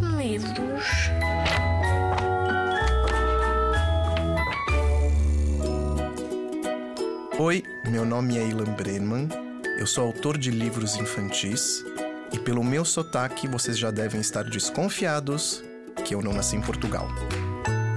[0.00, 0.84] medos.
[7.38, 9.28] Oi, meu nome é Ilan Brenman,
[9.78, 11.84] eu sou autor de livros infantis
[12.32, 15.64] e pelo meu sotaque vocês já devem estar desconfiados
[16.04, 17.08] que eu não nasci em Portugal.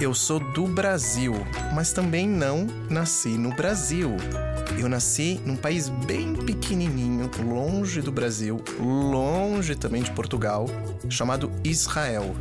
[0.00, 1.34] Eu sou do Brasil,
[1.74, 4.16] mas também não nasci no Brasil.
[4.78, 10.66] Eu nasci num país bem pequenininho, longe do Brasil, longe também de Portugal,
[11.08, 12.34] chamado Israel.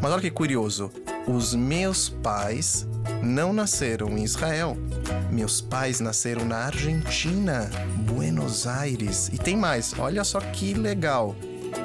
[0.00, 0.90] Mas olha que curioso,
[1.26, 2.86] os meus pais
[3.22, 4.76] não nasceram em Israel.
[5.30, 7.70] Meus pais nasceram na Argentina,
[8.06, 9.28] Buenos Aires.
[9.32, 11.34] E tem mais, olha só que legal.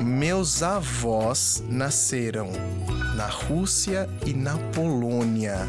[0.02, 2.52] Meus avós nasceram
[3.16, 5.68] na Rússia e na Polônia.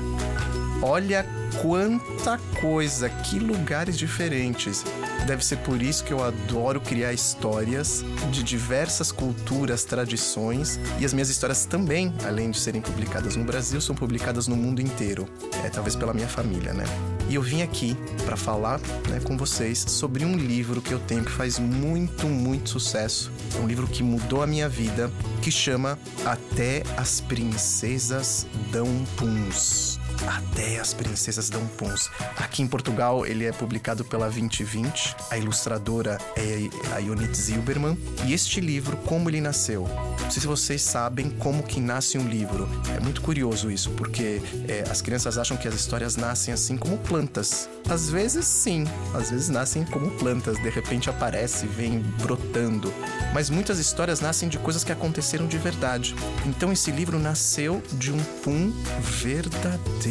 [0.82, 1.24] Olha
[1.62, 4.84] quanta coisa, que lugares diferentes.
[5.27, 11.12] Deve ser por isso que eu adoro criar histórias de diversas culturas, tradições e as
[11.12, 15.26] minhas histórias também, além de serem publicadas no Brasil, são publicadas no mundo inteiro.
[15.65, 16.84] É talvez pela minha família, né?
[17.28, 18.78] E eu vim aqui para falar
[19.09, 23.32] né, com vocês sobre um livro que eu tenho que faz muito, muito sucesso.
[23.60, 25.10] Um livro que mudou a minha vida,
[25.43, 30.01] que chama Até as Princesas Dão Puns.
[30.26, 32.10] Até as Princesas Dão Puns.
[32.36, 35.16] Aqui em Portugal ele é publicado pela 2020.
[35.30, 37.98] A ilustradora é a Ionit Zilberman.
[38.24, 39.88] E este livro, como ele nasceu?
[40.20, 42.68] Não sei se vocês sabem como que nasce um livro.
[42.96, 46.98] É muito curioso isso, porque é, as crianças acham que as histórias nascem assim como
[46.98, 47.68] plantas.
[47.88, 52.92] Às vezes sim, às vezes nascem como plantas, de repente aparece, vem brotando.
[53.32, 56.14] Mas muitas histórias nascem de coisas que aconteceram de verdade.
[56.44, 60.05] Então esse livro nasceu de um pum verdadeiro,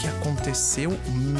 [0.00, 0.90] que aconteceu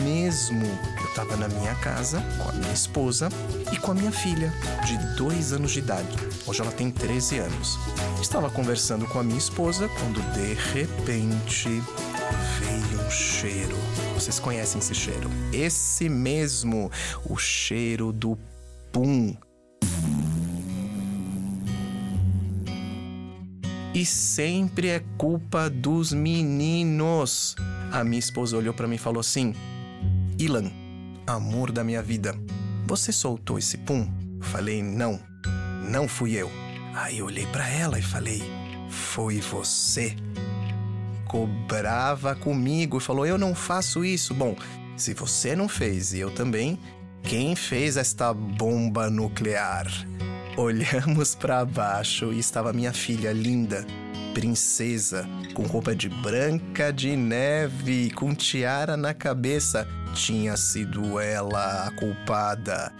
[0.02, 0.64] mesmo.
[0.98, 3.28] Eu estava na minha casa com a minha esposa
[3.72, 4.52] e com a minha filha,
[4.86, 6.16] de dois anos de idade.
[6.46, 7.78] Hoje ela tem 13 anos.
[8.20, 13.76] Estava conversando com a minha esposa quando de repente veio um cheiro.
[14.14, 15.28] Vocês conhecem esse cheiro?
[15.52, 16.90] Esse mesmo,
[17.28, 18.38] o cheiro do
[18.90, 19.36] pum.
[23.94, 27.54] E sempre é culpa dos meninos.
[27.92, 29.54] A minha esposa olhou para mim e falou assim:
[30.36, 30.68] Ilan,
[31.24, 32.34] amor da minha vida,
[32.88, 34.10] você soltou esse pum?
[34.40, 35.20] Falei: Não,
[35.88, 36.50] não fui eu.
[36.92, 38.42] Aí olhei para ela e falei:
[38.90, 40.16] Foi você.
[41.20, 44.34] Ficou brava comigo e falou: Eu não faço isso.
[44.34, 44.56] Bom,
[44.96, 46.80] se você não fez e eu também,
[47.22, 49.86] quem fez esta bomba nuclear?
[50.56, 53.84] Olhamos para baixo e estava minha filha linda,
[54.32, 59.84] princesa, com roupa de branca de neve, com tiara na cabeça.
[60.14, 62.92] Tinha sido ela a culpada.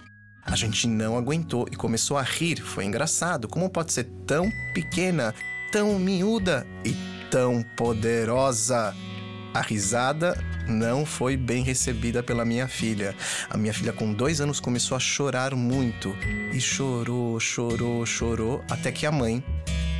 [0.43, 2.61] A gente não aguentou e começou a rir.
[2.61, 3.47] Foi engraçado.
[3.47, 5.33] Como pode ser tão pequena,
[5.71, 6.93] tão miúda e
[7.31, 8.93] tão poderosa?
[9.55, 13.15] A risada não foi bem recebida pela minha filha.
[13.49, 16.13] A minha filha, com dois anos, começou a chorar muito.
[16.51, 19.41] E chorou, chorou, chorou, até que a mãe,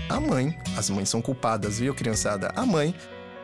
[0.09, 2.51] a mãe, as mães são culpadas, viu, criançada?
[2.53, 2.93] A mãe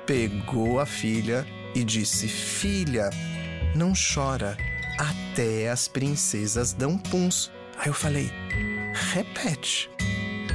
[0.05, 3.09] pegou a filha e disse: Filha,
[3.73, 4.57] não chora,
[4.99, 7.49] até as princesas dão puns.
[7.77, 8.29] Aí eu falei:
[9.13, 9.89] Repete.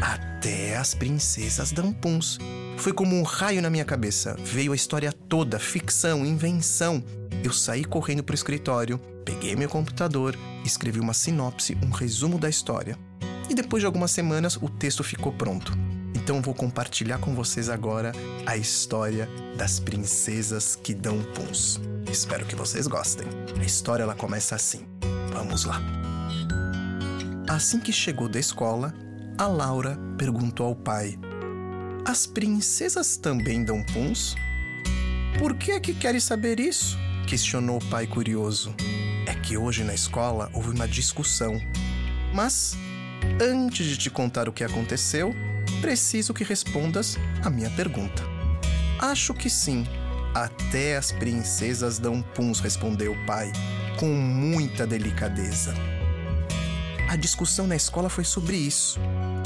[0.03, 2.39] Até as princesas dão puns.
[2.77, 4.37] Foi como um raio na minha cabeça.
[4.39, 7.03] Veio a história toda, ficção, invenção.
[7.43, 12.49] Eu saí correndo para o escritório, peguei meu computador, escrevi uma sinopse, um resumo da
[12.49, 12.99] história.
[13.49, 15.73] E depois de algumas semanas, o texto ficou pronto.
[16.15, 18.13] Então vou compartilhar com vocês agora
[18.45, 21.81] a história das princesas que dão puns.
[22.11, 23.27] Espero que vocês gostem.
[23.59, 24.87] A história ela começa assim.
[25.33, 25.81] Vamos lá.
[27.49, 28.93] Assim que chegou da escola,
[29.39, 31.19] a Laura perguntou ao pai:
[32.09, 34.37] As princesas também dão puns?
[35.41, 36.97] Por que é que queres saber isso?
[37.27, 38.73] questionou o pai curioso.
[39.27, 41.61] É que hoje na escola houve uma discussão.
[42.33, 42.77] Mas,
[43.43, 45.35] antes de te contar o que aconteceu,
[45.81, 48.23] preciso que respondas a minha pergunta.
[49.01, 49.85] Acho que sim.
[50.33, 53.51] Até as princesas dão puns, respondeu o pai,
[53.99, 55.75] com muita delicadeza.
[57.09, 58.99] A discussão na escola foi sobre isso.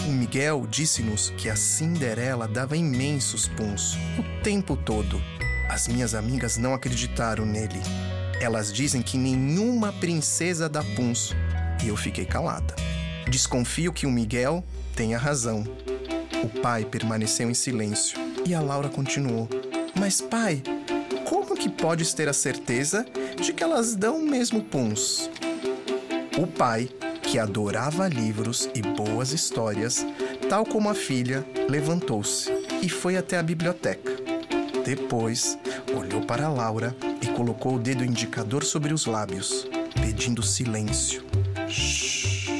[0.08, 5.20] O Miguel disse-nos que a Cinderela dava imensos puns o tempo todo.
[5.68, 7.80] As minhas amigas não acreditaram nele.
[8.40, 11.36] Elas dizem que nenhuma princesa dá puns.
[11.84, 12.74] E eu fiquei calada.
[13.28, 14.64] Desconfio que o Miguel
[14.96, 15.62] tenha razão.
[16.42, 19.46] O pai permaneceu em silêncio e a Laura continuou:
[19.94, 20.62] Mas, pai,
[21.28, 23.04] como que podes ter a certeza
[23.40, 25.30] de que elas dão mesmo puns?
[26.38, 26.88] O pai,
[27.30, 30.04] que adorava livros e boas histórias,
[30.48, 32.50] tal como a filha, levantou-se
[32.82, 34.10] e foi até a biblioteca.
[34.84, 35.56] Depois,
[35.96, 36.92] olhou para Laura
[37.22, 39.68] e colocou o dedo indicador sobre os lábios,
[40.02, 41.24] pedindo silêncio.
[41.68, 42.50] Shhh.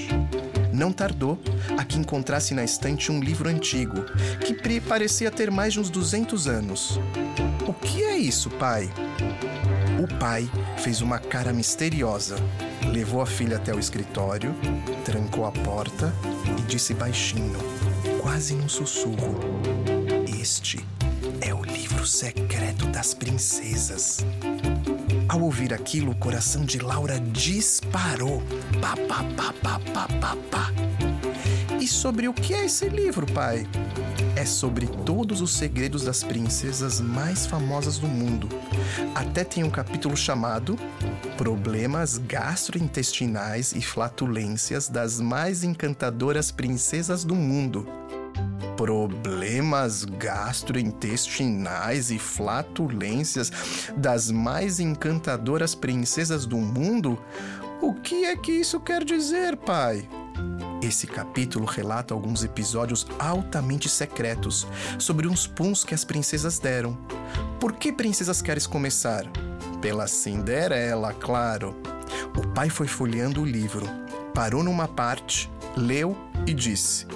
[0.72, 1.36] Não tardou
[1.76, 4.04] a que encontrasse na estante um livro antigo,
[4.38, 6.96] que parecia ter mais de uns 200 anos.
[7.66, 8.88] O que é isso, pai?
[10.00, 12.36] O pai fez uma cara misteriosa,
[12.92, 14.54] levou a filha até o escritório,
[15.04, 16.12] trancou a porta
[16.58, 17.58] e disse baixinho,
[18.20, 19.38] quase num sussurro:
[20.40, 20.84] Este
[21.40, 24.18] é o livro secreto das princesas.
[25.28, 28.42] Ao ouvir aquilo, o coração de Laura disparou.
[28.80, 29.50] Pá, pá, pá.
[31.80, 33.66] E sobre o que é esse livro, pai?
[34.36, 38.50] É sobre todos os segredos das princesas mais famosas do mundo.
[39.14, 40.78] Até tem um capítulo chamado
[41.38, 47.88] Problemas gastrointestinais e flatulências das mais encantadoras princesas do mundo
[48.76, 53.52] problemas gastrointestinais e flatulências
[53.94, 57.22] das mais encantadoras princesas do mundo?
[57.82, 60.08] O que é que isso quer dizer, pai?
[60.82, 64.66] Esse capítulo relata alguns episódios altamente secretos
[64.98, 66.96] sobre uns puns que as princesas deram.
[67.60, 69.24] Por que princesas queres começar?
[69.82, 71.76] Pela Cinderela, claro.
[72.36, 73.86] O pai foi folheando o livro,
[74.34, 76.16] parou numa parte, leu
[76.46, 77.06] e disse: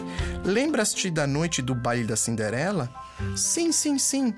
[0.44, 2.92] Lembras-te da noite do baile da Cinderela?
[3.34, 4.34] Sim, sim, sim.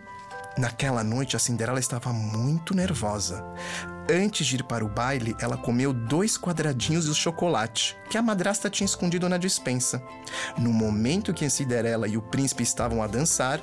[0.56, 3.44] Naquela noite, a Cinderela estava muito nervosa.
[4.08, 8.70] Antes de ir para o baile, ela comeu dois quadradinhos de chocolate que a madrasta
[8.70, 10.00] tinha escondido na dispensa.
[10.56, 13.60] No momento que a Cinderela e o príncipe estavam a dançar,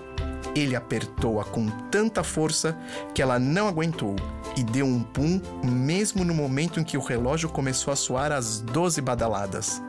[0.54, 2.78] ele apertou-a com tanta força
[3.14, 4.18] que ela não aguentou
[4.58, 8.60] e deu um pum, mesmo no momento em que o relógio começou a soar as
[8.60, 9.82] doze badaladas.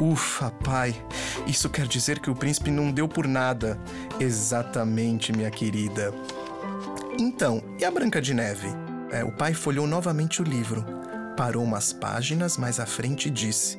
[0.00, 1.00] Ufa, pai,
[1.46, 3.80] isso quer dizer que o príncipe não deu por nada.
[4.18, 6.12] Exatamente, minha querida.
[7.18, 8.85] Então, e a Branca de Neve?
[9.10, 10.84] É, o pai folhou novamente o livro,
[11.36, 13.78] parou umas páginas mais à frente e disse: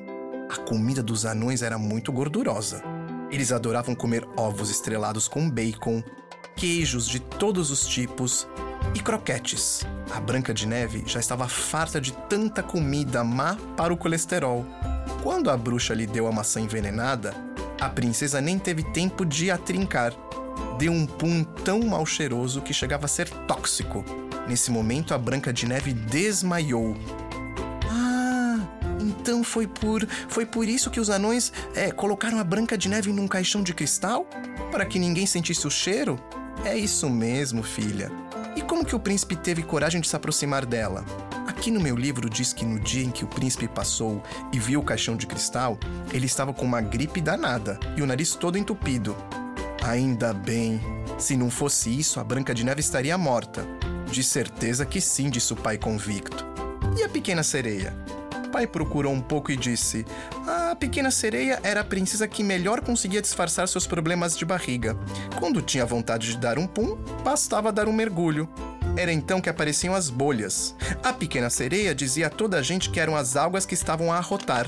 [0.50, 2.81] A comida dos anões era muito gordurosa.
[3.29, 6.01] Eles adoravam comer ovos estrelados com bacon,
[6.56, 8.47] queijos de todos os tipos
[8.95, 9.85] e croquetes.
[10.15, 14.65] A Branca de Neve já estava farta de tanta comida má para o colesterol.
[15.21, 17.33] Quando a bruxa lhe deu a maçã envenenada,
[17.81, 20.13] a princesa nem teve tempo de a trincar.
[20.79, 24.06] Deu um pum tão mal cheiroso que chegava a ser tóxico.
[24.47, 26.95] Nesse momento, a Branca de Neve desmaiou.
[27.89, 28.59] Ah,
[29.01, 33.11] então foi por foi por isso que os anões é, colocaram a Branca de Neve
[33.11, 34.25] num caixão de cristal?
[34.71, 36.19] Para que ninguém sentisse o cheiro?
[36.63, 38.11] É isso mesmo, filha.
[38.55, 41.05] E como que o príncipe teve coragem de se aproximar dela?
[41.47, 44.79] Aqui no meu livro diz que no dia em que o príncipe passou e viu
[44.79, 45.77] o caixão de cristal,
[46.11, 49.15] ele estava com uma gripe danada e o nariz todo entupido.
[49.83, 50.81] Ainda bem.
[51.17, 53.76] Se não fosse isso, a Branca de Neve estaria morta.
[54.12, 56.45] De certeza que sim, disse o pai convicto.
[56.98, 57.94] E a pequena sereia?
[58.57, 60.04] pai procurou um pouco e disse:
[60.48, 64.98] A pequena sereia era a princesa que melhor conseguia disfarçar seus problemas de barriga.
[65.38, 68.50] Quando tinha vontade de dar um pum, bastava dar um mergulho.
[68.95, 70.75] Era então que apareciam as bolhas.
[71.03, 74.18] A pequena sereia dizia a toda a gente que eram as algas que estavam a
[74.18, 74.68] arrotar.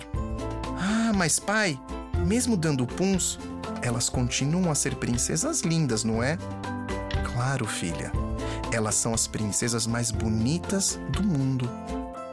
[0.78, 1.80] Ah, mas pai,
[2.28, 3.40] mesmo dando puns,
[3.82, 6.38] elas continuam a ser princesas lindas, não é?
[7.34, 8.12] Claro, filha.
[8.72, 11.70] Elas são as princesas mais bonitas do mundo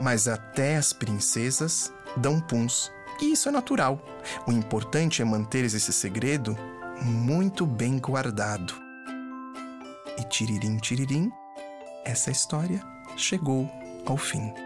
[0.00, 2.92] mas até as princesas dão puns.
[3.20, 4.00] E isso é natural.
[4.46, 6.56] O importante é manter esse segredo
[7.02, 8.74] muito bem guardado.
[10.18, 11.30] E tiririm, tiririm,
[12.04, 12.82] essa história
[13.16, 13.70] chegou
[14.04, 14.65] ao fim.